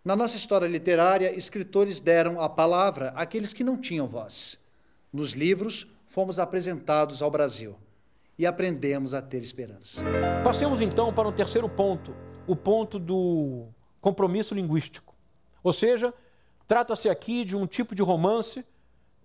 [0.04, 4.60] Na nossa história literária, escritores deram a palavra àqueles que não tinham voz.
[5.12, 7.74] Nos livros, fomos apresentados ao Brasil
[8.38, 10.04] e aprendemos a ter esperança.
[10.44, 12.14] Passemos então para um terceiro ponto,
[12.46, 13.66] o ponto do
[14.00, 15.16] compromisso linguístico.
[15.64, 16.14] Ou seja,
[16.68, 18.64] trata-se aqui de um tipo de romance,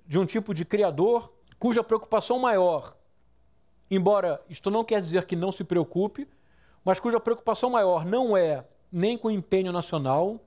[0.08, 3.00] de um tipo de criador cuja preocupação maior
[3.92, 6.28] embora isto não quer dizer que não se preocupe,
[6.84, 10.40] mas cuja preocupação maior não é nem com o empenho nacional,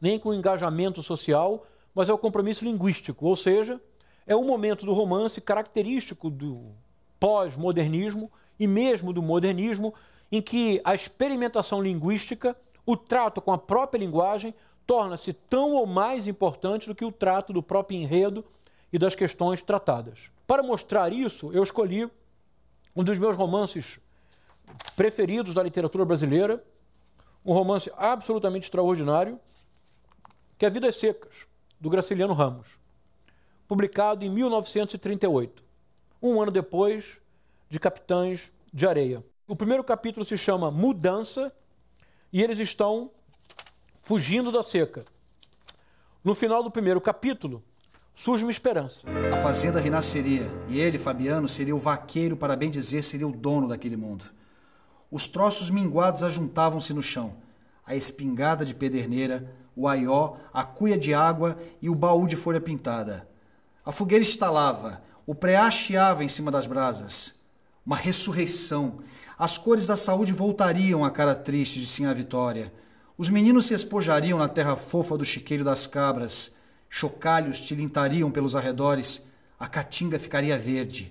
[0.00, 3.80] nem com o engajamento social, mas é o compromisso linguístico, ou seja,
[4.26, 6.72] é um momento do romance característico do
[7.18, 9.94] pós-modernismo e mesmo do modernismo,
[10.30, 14.54] em que a experimentação linguística, o trato com a própria linguagem,
[14.86, 18.44] torna-se tão ou mais importante do que o trato do próprio enredo
[18.92, 20.30] e das questões tratadas.
[20.46, 22.10] Para mostrar isso, eu escolhi
[22.94, 23.98] um dos meus romances
[24.96, 26.64] preferidos da literatura brasileira,
[27.44, 29.40] um romance absolutamente extraordinário,
[30.58, 31.46] que é Vidas Secas,
[31.80, 32.78] do Graciliano Ramos,
[33.66, 35.64] publicado em 1938,
[36.22, 37.18] um ano depois
[37.68, 39.24] de Capitães de Areia.
[39.48, 41.52] O primeiro capítulo se chama Mudança
[42.32, 43.10] e eles estão
[43.98, 45.04] fugindo da seca.
[46.22, 47.62] No final do primeiro capítulo,
[48.14, 49.06] surge uma esperança.
[49.32, 53.68] A fazenda renasceria e ele, Fabiano, seria o vaqueiro, para bem dizer, seria o dono
[53.68, 54.26] daquele mundo.
[55.10, 57.36] Os troços minguados ajuntavam-se no chão.
[57.86, 62.60] A espingarda de pederneira, o aió, a cuia de água e o baú de folha
[62.60, 63.28] pintada.
[63.84, 67.34] A fogueira estalava, o preá chiava em cima das brasas.
[67.84, 69.00] Uma ressurreição.
[69.36, 72.72] As cores da saúde voltariam à cara triste de Sinha Vitória.
[73.18, 76.52] Os meninos se espojariam na terra fofa do chiqueiro das cabras
[76.94, 79.24] chocalhos tilintariam pelos arredores,
[79.58, 81.10] a caatinga ficaria verde.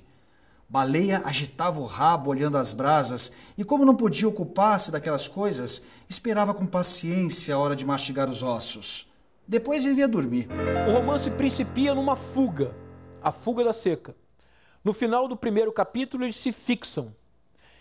[0.69, 6.53] Baleia agitava o rabo olhando as brasas e, como não podia ocupar-se daquelas coisas, esperava
[6.53, 9.11] com paciência a hora de mastigar os ossos.
[9.47, 10.47] Depois iria dormir.
[10.87, 12.75] O romance principia numa fuga,
[13.19, 14.15] a fuga da seca.
[14.83, 17.11] No final do primeiro capítulo, eles se fixam.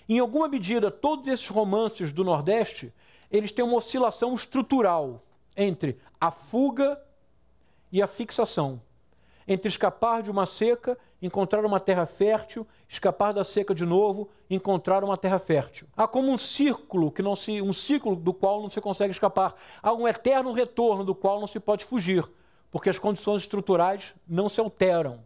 [0.09, 2.95] Em alguma medida, todos esses romances do Nordeste,
[3.31, 5.23] eles têm uma oscilação estrutural
[5.55, 6.99] entre a fuga
[7.91, 8.81] e a fixação.
[9.47, 15.03] Entre escapar de uma seca, encontrar uma terra fértil, escapar da seca de novo, encontrar
[15.03, 15.89] uma terra fértil.
[15.97, 19.55] Há como um círculo que não se, um ciclo do qual não se consegue escapar.
[19.83, 22.25] Há um eterno retorno do qual não se pode fugir,
[22.71, 25.25] porque as condições estruturais não se alteram.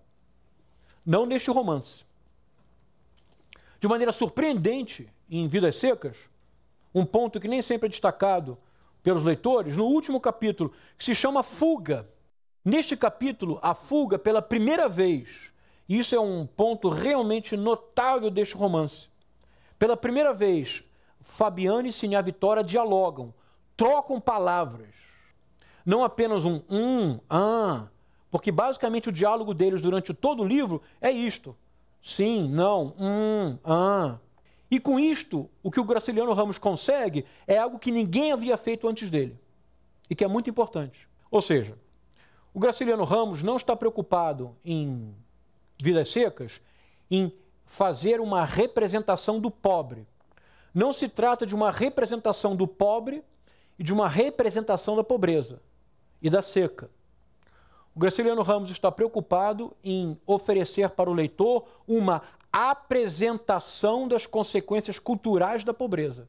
[1.04, 2.04] Não neste romance.
[3.78, 6.16] De maneira surpreendente, em Vidas Secas,
[6.94, 8.56] um ponto que nem sempre é destacado
[9.02, 12.08] pelos leitores, no último capítulo, que se chama Fuga.
[12.64, 15.52] Neste capítulo, a fuga, pela primeira vez,
[15.86, 19.08] e isso é um ponto realmente notável deste romance.
[19.78, 20.82] Pela primeira vez,
[21.20, 23.34] Fabiane e Sinha Vitória dialogam,
[23.76, 24.94] trocam palavras.
[25.84, 27.88] Não apenas um um, ah,
[28.30, 31.54] porque basicamente o diálogo deles durante todo o livro é isto.
[32.02, 34.18] Sim, não, um, ah.
[34.70, 38.88] E com isto, o que o Graciliano Ramos consegue é algo que ninguém havia feito
[38.88, 39.38] antes dele
[40.08, 41.06] e que é muito importante.
[41.30, 41.78] Ou seja,
[42.54, 45.12] o Graciliano Ramos não está preocupado em
[45.82, 46.60] Vidas Secas
[47.10, 47.32] em
[47.66, 50.06] fazer uma representação do pobre.
[50.72, 53.24] Não se trata de uma representação do pobre
[53.76, 55.60] e de uma representação da pobreza
[56.22, 56.88] e da seca.
[57.94, 65.64] O Graciliano Ramos está preocupado em oferecer para o leitor uma apresentação das consequências culturais
[65.64, 66.28] da pobreza.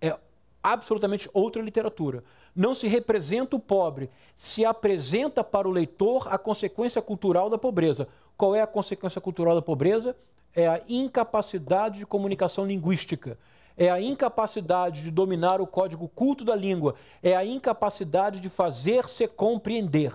[0.00, 0.16] É
[0.64, 2.24] absolutamente outra literatura.
[2.56, 8.08] Não se representa o pobre, se apresenta para o leitor a consequência cultural da pobreza.
[8.34, 10.16] Qual é a consequência cultural da pobreza?
[10.54, 13.38] É a incapacidade de comunicação linguística,
[13.76, 19.28] é a incapacidade de dominar o código culto da língua, é a incapacidade de fazer-se
[19.28, 20.12] compreender.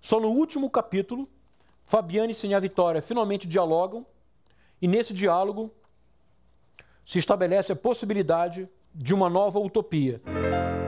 [0.00, 1.28] Só no último capítulo,
[1.86, 4.04] Fabiane e Sinha Vitória finalmente dialogam,
[4.82, 5.72] e nesse diálogo
[7.04, 10.20] se estabelece a possibilidade de uma nova utopia.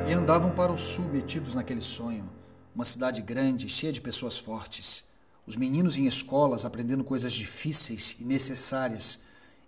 [0.09, 2.29] E andavam para o sul metidos naquele sonho,
[2.75, 5.09] uma cidade grande, cheia de pessoas fortes
[5.51, 9.19] os meninos em escolas aprendendo coisas difíceis e necessárias.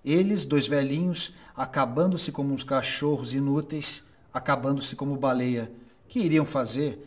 [0.04, 5.72] Eles, dois velhinhos, acabando-se como uns cachorros inúteis, acabando-se como baleia.
[6.06, 7.04] Que iriam fazer?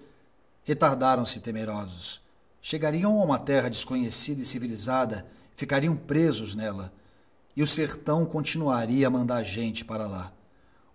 [0.65, 2.21] Retardaram-se temerosos.
[2.61, 6.91] Chegariam a uma terra desconhecida e civilizada, ficariam presos nela.
[7.55, 10.33] E o sertão continuaria a mandar gente para lá.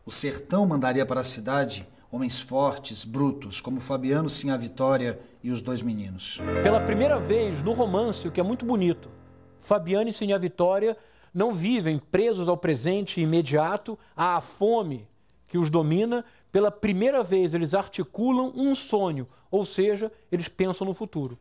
[0.05, 5.51] O sertão mandaria para a cidade homens fortes, brutos, como Fabiano Sim a Vitória e
[5.51, 6.41] os dois meninos.
[6.63, 9.11] Pela primeira vez no romance, o que é muito bonito,
[9.59, 10.97] Fabiano e Sim a Vitória
[11.33, 15.07] não vivem presos ao presente imediato, à fome
[15.47, 16.25] que os domina.
[16.51, 21.39] Pela primeira vez, eles articulam um sonho, ou seja, eles pensam no futuro.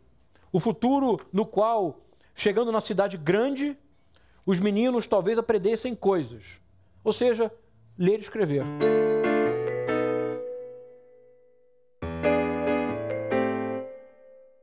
[0.51, 2.01] O futuro no qual,
[2.35, 3.75] chegando na cidade grande,
[4.45, 6.59] os meninos talvez aprendessem coisas,
[7.03, 7.51] ou seja,
[7.99, 8.63] ler e escrever.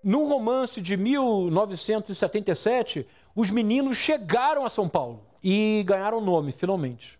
[0.03, 7.19] No romance de 1977, os meninos chegaram a São Paulo e ganharam nome, finalmente.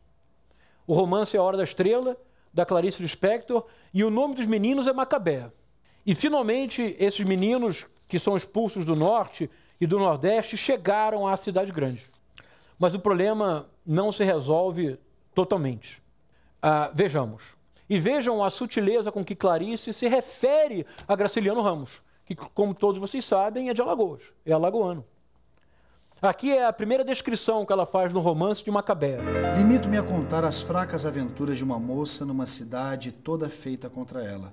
[0.87, 2.17] O romance é A Hora da Estrela,
[2.55, 5.51] da Clarice Lispector, e o nome dos meninos é Macabé.
[6.07, 11.73] E finalmente, esses meninos que são expulsos do norte e do nordeste chegaram à cidade
[11.73, 12.07] grande.
[12.79, 14.99] Mas o problema não se resolve
[15.35, 16.06] totalmente.
[16.69, 17.57] Ah, vejamos.
[17.89, 22.99] E vejam a sutileza com que Clarice se refere a Graciliano Ramos que, como todos
[22.99, 25.05] vocês sabem, é de Alagoas, é alagoano.
[26.21, 29.19] Aqui é a primeira descrição que ela faz no romance de Macabé.
[29.57, 34.53] Limito-me a contar as fracas aventuras de uma moça numa cidade toda feita contra ela.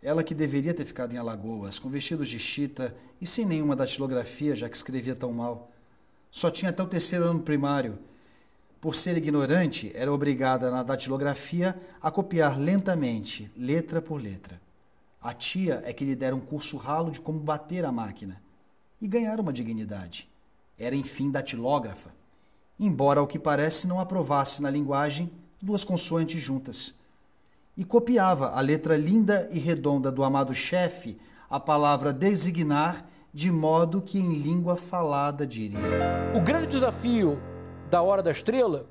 [0.00, 4.54] Ela que deveria ter ficado em Alagoas, com vestidos de chita e sem nenhuma datilografia,
[4.54, 5.72] já que escrevia tão mal.
[6.30, 7.98] Só tinha até o terceiro ano primário.
[8.82, 14.60] Por ser ignorante, era obrigada na datilografia a copiar lentamente, letra por letra.
[15.22, 18.42] A tia é que lhe dera um curso ralo de como bater a máquina
[19.00, 20.28] e ganhar uma dignidade.
[20.76, 22.10] Era, enfim, datilógrafa,
[22.76, 25.30] embora, ao que parece, não aprovasse na linguagem
[25.62, 26.92] duas consoantes juntas.
[27.76, 31.16] E copiava a letra linda e redonda do amado chefe
[31.48, 35.78] a palavra designar de modo que em língua falada diria.
[36.34, 37.40] O grande desafio
[37.92, 38.86] da Hora da Estrela,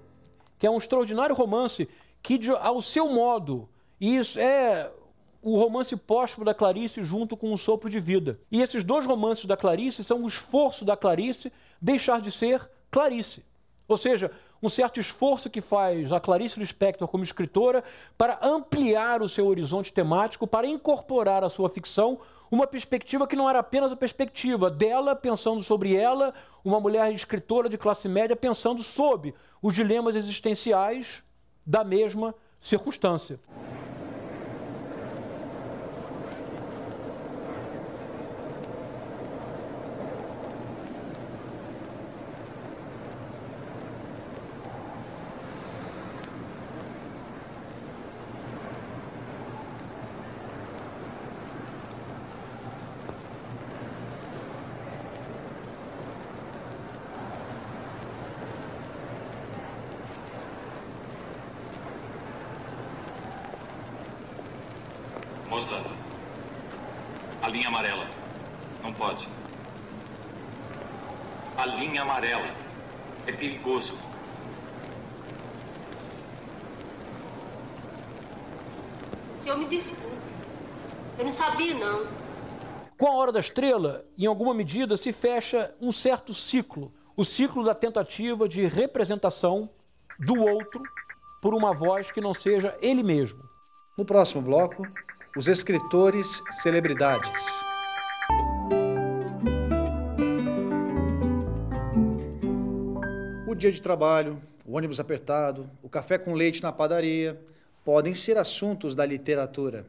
[0.60, 1.89] que é um extraordinário romance
[2.22, 3.68] que, ao seu modo,
[3.99, 4.91] e isso é
[5.41, 8.39] o romance póstumo da Clarice junto com o sopro de vida.
[8.52, 13.43] E esses dois romances da Clarice são o esforço da Clarice deixar de ser Clarice.
[13.88, 14.32] Ou seja,
[14.62, 17.84] um certo esforço que faz a Clarice Lispector como escritora
[18.16, 22.20] para ampliar o seu horizonte temático, para incorporar à sua ficção
[22.52, 26.34] uma perspectiva que não era apenas a perspectiva dela pensando sobre ela,
[26.66, 31.24] uma mulher escritora de classe média pensando sobre os dilemas existenciais
[31.66, 33.39] da mesma circunstância.
[65.52, 65.84] Moça,
[67.41, 68.07] a linha amarela.
[68.82, 69.28] Não pode.
[71.55, 72.47] A linha amarela.
[73.28, 73.93] É perigoso.
[79.39, 80.01] O senhor me desculpe.
[81.20, 82.07] Eu não sabia, não.
[82.97, 86.91] Com a Hora da Estrela, em alguma medida, se fecha um certo ciclo.
[87.16, 89.70] O ciclo da tentativa de representação
[90.18, 90.82] do outro
[91.41, 93.39] por uma voz que não seja ele mesmo.
[93.95, 94.84] No próximo bloco,
[95.36, 97.46] os escritores celebridades.
[103.48, 107.42] O dia de trabalho, o ônibus apertado, o café com leite na padaria
[107.86, 109.86] podem ser assuntos da literatura.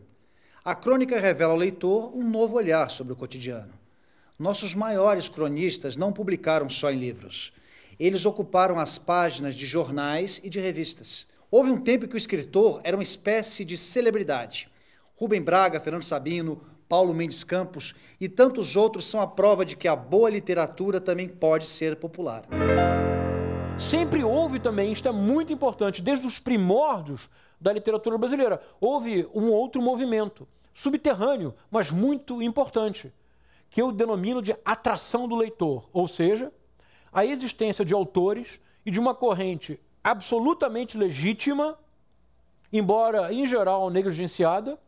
[0.64, 3.72] A crônica revela ao leitor um novo olhar sobre o cotidiano.
[4.38, 7.52] Nossos maiores cronistas não publicaram só em livros.
[7.98, 11.26] Eles ocuparam as páginas de jornais e de revistas.
[11.50, 14.71] Houve um tempo que o escritor era uma espécie de celebridade.
[15.14, 19.88] Rubem Braga, Fernando Sabino, Paulo Mendes Campos e tantos outros são a prova de que
[19.88, 22.44] a boa literatura também pode ser popular.
[23.78, 27.28] Sempre houve também, isto é muito importante, desde os primórdios
[27.60, 33.12] da literatura brasileira, houve um outro movimento, subterrâneo, mas muito importante,
[33.70, 36.52] que eu denomino de atração do leitor, ou seja,
[37.12, 41.78] a existência de autores e de uma corrente absolutamente legítima,
[42.72, 44.78] embora em geral negligenciada,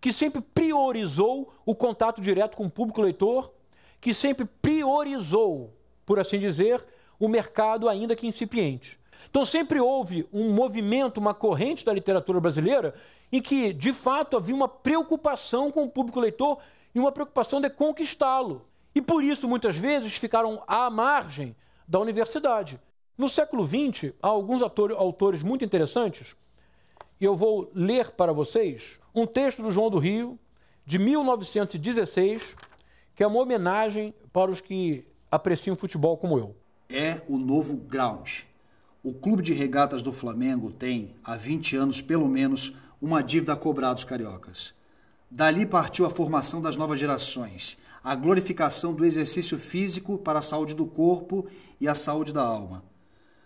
[0.00, 3.52] que sempre priorizou o contato direto com o público leitor,
[4.00, 5.72] que sempre priorizou,
[6.04, 6.86] por assim dizer,
[7.18, 8.98] o mercado ainda que incipiente.
[9.30, 12.94] Então sempre houve um movimento, uma corrente da literatura brasileira
[13.32, 16.58] em que, de fato, havia uma preocupação com o público leitor
[16.94, 18.66] e uma preocupação de conquistá-lo.
[18.94, 21.56] E por isso, muitas vezes, ficaram à margem
[21.88, 22.78] da universidade.
[23.16, 26.36] No século XX, há alguns autores muito interessantes,
[27.20, 30.38] e eu vou ler para vocês um texto do João do Rio,
[30.84, 32.56] de 1916,
[33.14, 36.56] que é uma homenagem para os que apreciam futebol como eu.
[36.88, 38.40] É o novo ground.
[39.02, 43.56] O Clube de Regatas do Flamengo tem, há 20 anos pelo menos, uma dívida a
[43.56, 44.74] cobrar dos cariocas.
[45.30, 50.74] Dali partiu a formação das novas gerações, a glorificação do exercício físico para a saúde
[50.74, 51.46] do corpo
[51.80, 52.82] e a saúde da alma.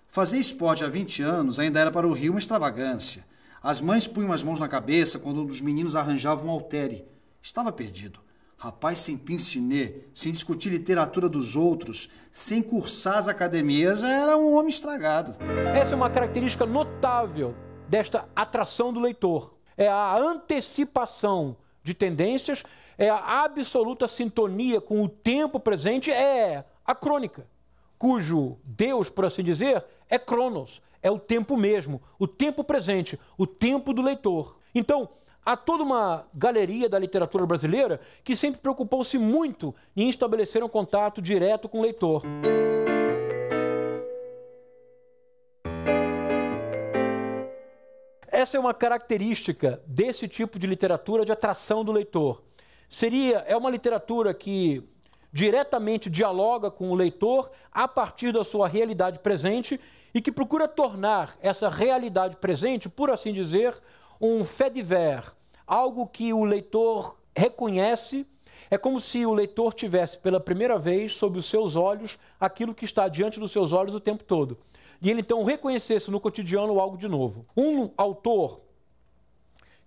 [0.07, 3.25] Fazer esporte há 20 anos ainda era para o Rio uma extravagância.
[3.63, 7.05] As mães punham as mãos na cabeça quando um dos meninos arranjava um altere.
[7.43, 8.21] Estava perdido.
[8.57, 14.69] Rapaz sem pincinê, sem discutir literatura dos outros, sem cursar as academias, era um homem
[14.69, 15.37] estragado.
[15.75, 17.55] Essa é uma característica notável
[17.89, 19.55] desta atração do leitor.
[19.77, 22.65] É a antecipação de tendências,
[22.97, 27.47] é a absoluta sintonia com o tempo presente, é a crônica,
[27.97, 33.46] cujo Deus, por assim dizer, é Cronos, é o tempo mesmo, o tempo presente, o
[33.46, 34.59] tempo do leitor.
[34.74, 35.09] Então,
[35.44, 41.22] há toda uma galeria da literatura brasileira que sempre preocupou-se muito em estabelecer um contato
[41.22, 42.22] direto com o leitor.
[48.30, 52.42] Essa é uma característica desse tipo de literatura de atração do leitor.
[52.88, 54.82] Seria é uma literatura que
[55.32, 59.80] diretamente dialoga com o leitor a partir da sua realidade presente
[60.15, 63.75] e que procura tornar essa realidade presente, por assim dizer,
[64.21, 65.33] um fait divers,
[65.67, 68.27] algo que o leitor reconhece.
[68.71, 72.85] É como se o leitor tivesse pela primeira vez sob os seus olhos aquilo que
[72.85, 74.59] está diante dos seus olhos o tempo todo.
[75.01, 77.47] E ele então reconhecesse no cotidiano algo de novo.
[77.57, 78.61] Um autor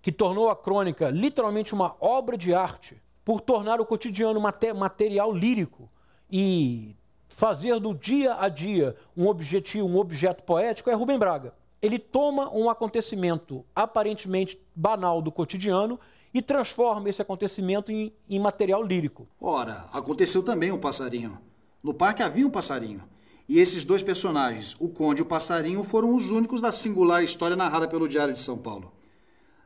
[0.02, 4.42] que tornou a crônica literalmente uma obra de arte, por tornar o cotidiano
[4.76, 5.90] material lírico
[6.30, 6.96] e
[7.32, 11.54] fazer do dia a dia um objetivo, um objeto poético é Rubem Braga.
[11.82, 16.00] Ele toma um acontecimento aparentemente banal do cotidiano
[16.34, 19.28] e transforma esse acontecimento em, em material lírico.
[19.40, 21.40] Ora, aconteceu também um passarinho.
[21.82, 23.02] No parque havia um passarinho.
[23.50, 27.56] E esses dois personagens, o Conde e o Passarinho, foram os únicos da singular história
[27.56, 28.94] narrada pelo Diário de São Paulo.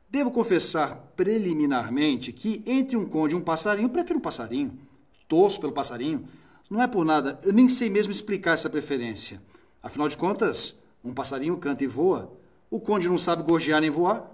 [0.10, 4.80] Devo confessar preliminarmente que entre um conde e um passarinho, prefiro um passarinho.
[5.28, 6.26] Torço pelo passarinho.
[6.68, 9.40] Não é por nada, eu nem sei mesmo explicar essa preferência.
[9.84, 12.32] Afinal de contas, um passarinho canta e voa.
[12.72, 14.32] O conde não sabe gorjear nem voar.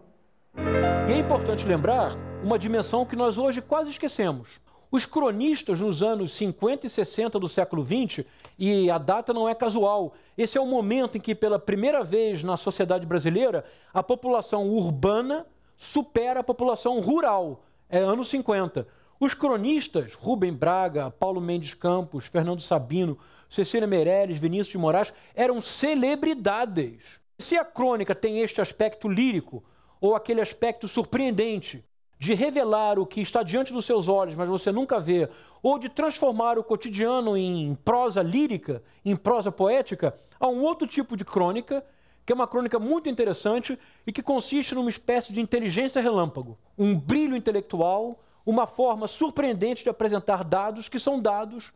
[1.09, 4.61] E é importante lembrar uma dimensão que nós hoje quase esquecemos.
[4.89, 8.25] Os cronistas nos anos 50 e 60 do século XX,
[8.57, 12.43] e a data não é casual, esse é o momento em que, pela primeira vez
[12.43, 17.65] na sociedade brasileira, a população urbana supera a população rural.
[17.89, 18.87] É anos 50.
[19.21, 25.61] Os cronistas, Rubem Braga, Paulo Mendes Campos, Fernando Sabino, Cecília Meirelles, Vinícius de Moraes, eram
[25.61, 27.19] celebridades.
[27.37, 29.63] Se a crônica tem este aspecto lírico,
[30.01, 31.85] ou aquele aspecto surpreendente,
[32.17, 35.29] de revelar o que está diante dos seus olhos, mas você nunca vê,
[35.61, 41.15] ou de transformar o cotidiano em prosa lírica, em prosa poética, há um outro tipo
[41.15, 41.85] de crônica,
[42.25, 46.95] que é uma crônica muito interessante e que consiste numa espécie de inteligência relâmpago, um
[46.95, 51.71] brilho intelectual, uma forma surpreendente de apresentar dados que são dados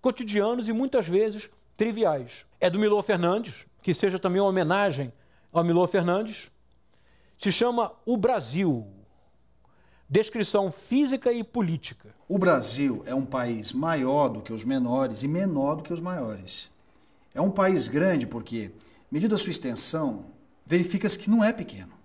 [0.00, 2.46] cotidianos e muitas vezes triviais.
[2.60, 5.12] É do Milor Fernandes, que seja também uma homenagem
[5.52, 6.50] ao Milor Fernandes.
[7.38, 8.86] Se chama O Brasil,
[10.08, 12.14] descrição física e política.
[12.28, 16.00] O Brasil é um país maior do que os menores e menor do que os
[16.00, 16.70] maiores.
[17.34, 18.72] É um país grande porque,
[19.10, 20.26] medida sua extensão,
[20.66, 21.97] verifica-se que não é pequeno.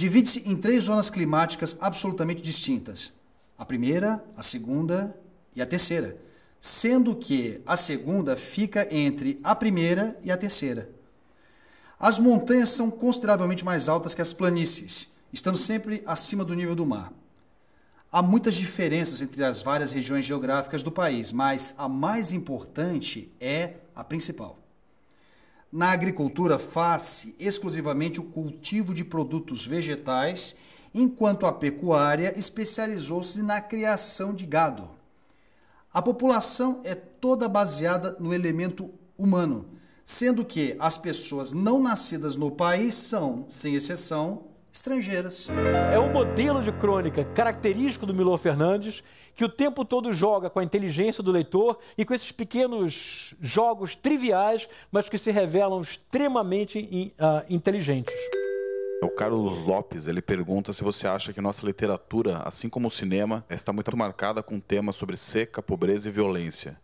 [0.00, 3.12] Divide-se em três zonas climáticas absolutamente distintas:
[3.58, 5.14] a primeira, a segunda
[5.54, 6.16] e a terceira,
[6.58, 10.88] sendo que a segunda fica entre a primeira e a terceira.
[11.98, 16.86] As montanhas são consideravelmente mais altas que as planícies estando sempre acima do nível do
[16.86, 17.12] mar.
[18.10, 23.74] Há muitas diferenças entre as várias regiões geográficas do país, mas a mais importante é
[23.94, 24.58] a principal.
[25.72, 30.56] Na agricultura faz-se exclusivamente o cultivo de produtos vegetais,
[30.92, 34.90] enquanto a pecuária especializou-se na criação de gado.
[35.92, 39.66] A população é toda baseada no elemento humano,
[40.04, 45.48] sendo que as pessoas não nascidas no país são, sem exceção, estrangeiras.
[45.92, 49.02] É um modelo de crônica característico do Milor Fernandes,
[49.34, 53.94] que o tempo todo joga com a inteligência do leitor e com esses pequenos jogos
[53.94, 58.14] triviais, mas que se revelam extremamente uh, inteligentes.
[59.02, 63.44] O Carlos Lopes ele pergunta se você acha que nossa literatura, assim como o cinema,
[63.48, 66.78] está muito marcada com temas sobre seca, pobreza e violência.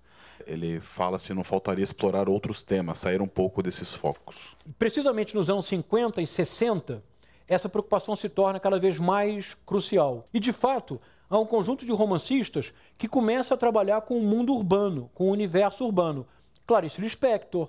[0.47, 4.57] Ele fala se não faltaria explorar outros temas, sair um pouco desses focos.
[4.79, 7.03] Precisamente nos anos 50 e 60,
[7.49, 10.29] essa preocupação se torna cada vez mais crucial.
[10.33, 14.53] E, de fato, há um conjunto de romancistas que começa a trabalhar com o mundo
[14.55, 16.27] urbano, com o universo urbano.
[16.67, 17.69] Clarice Lispector,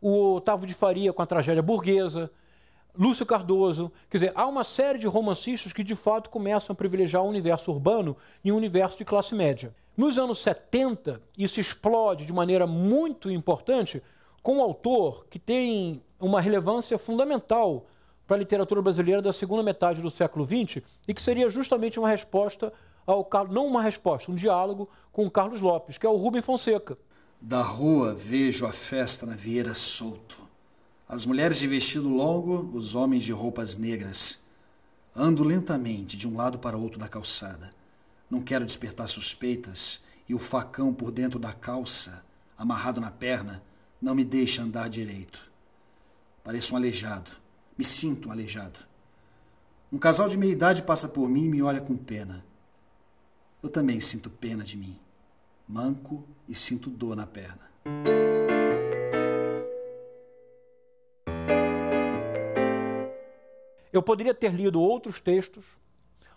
[0.00, 2.30] o Otávio de Faria com a tragédia burguesa,
[2.96, 3.92] Lúcio Cardoso.
[4.08, 7.70] Quer dizer, há uma série de romancistas que, de fato, começam a privilegiar o universo
[7.70, 9.74] urbano e o universo de classe média.
[9.96, 14.02] Nos anos 70, isso explode de maneira muito importante
[14.42, 17.86] com um autor que tem uma relevância fundamental
[18.30, 22.08] para a literatura brasileira da segunda metade do século XX e que seria justamente uma
[22.08, 22.72] resposta
[23.04, 26.96] ao não uma resposta, um diálogo com o Carlos Lopes, que é o Rubem Fonseca.
[27.40, 30.38] Da rua vejo a festa na vieira solto.
[31.08, 34.38] As mulheres de vestido longo, os homens de roupas negras.
[35.12, 37.70] Ando lentamente de um lado para outro da calçada.
[38.30, 42.24] Não quero despertar suspeitas e o facão por dentro da calça,
[42.56, 43.60] amarrado na perna,
[44.00, 45.50] não me deixa andar direito.
[46.44, 47.40] Pareço um aleijado
[47.76, 48.80] me sinto aleijado.
[49.92, 52.44] Um casal de meia idade passa por mim e me olha com pena.
[53.62, 54.98] Eu também sinto pena de mim.
[55.68, 57.70] Manco e sinto dor na perna.
[63.92, 65.64] Eu poderia ter lido outros textos,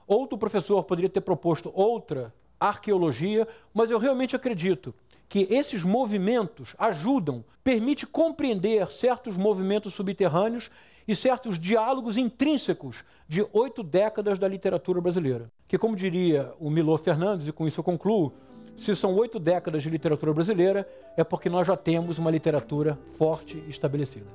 [0.08, 4.94] outro professor poderia ter proposto outra arqueologia, mas eu realmente acredito
[5.30, 10.70] que esses movimentos ajudam, permite compreender certos movimentos subterrâneos
[11.08, 15.52] e certos diálogos intrínsecos de oito décadas da literatura brasileira.
[15.68, 18.34] Que, como diria o Milor Fernandes, e com isso eu concluo,
[18.78, 23.64] se são oito décadas de literatura brasileira, é porque nós já temos uma literatura forte
[23.68, 24.28] e estabelecida.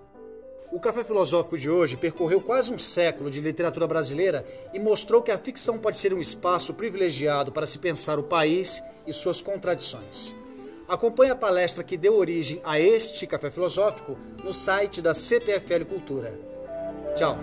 [0.71, 4.45] O Café Filosófico de hoje percorreu quase um século de literatura brasileira
[4.75, 8.83] e mostrou que a ficção pode ser um espaço privilegiado para se pensar o país
[9.07, 10.37] e suas contradições.
[10.87, 16.39] Acompanhe a palestra que deu origem a este Café Filosófico no site da CPFL Cultura.
[17.15, 17.37] 叫